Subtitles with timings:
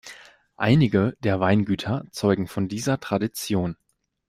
[0.57, 3.77] Einige der Weingüter zeugen von dieser Tradition.